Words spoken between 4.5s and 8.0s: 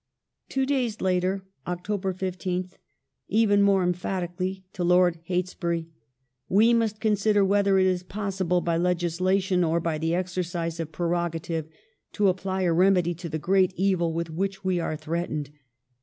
to Lord Heytesbury:" We must consider whether it